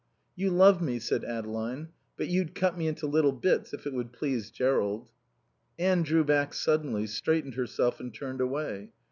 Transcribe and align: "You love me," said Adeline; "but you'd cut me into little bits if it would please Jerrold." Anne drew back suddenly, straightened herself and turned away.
"You 0.35 0.49
love 0.49 0.81
me," 0.81 0.97
said 0.97 1.23
Adeline; 1.23 1.89
"but 2.17 2.27
you'd 2.27 2.55
cut 2.55 2.75
me 2.75 2.87
into 2.87 3.05
little 3.05 3.31
bits 3.33 3.71
if 3.71 3.85
it 3.85 3.93
would 3.93 4.11
please 4.11 4.49
Jerrold." 4.49 5.11
Anne 5.77 6.01
drew 6.01 6.23
back 6.23 6.55
suddenly, 6.55 7.05
straightened 7.05 7.53
herself 7.53 7.99
and 7.99 8.11
turned 8.11 8.41
away. 8.41 8.89